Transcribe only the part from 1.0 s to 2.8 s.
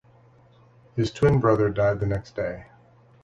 twin brother died the next day.